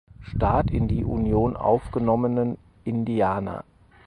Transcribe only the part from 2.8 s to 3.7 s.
Indiana.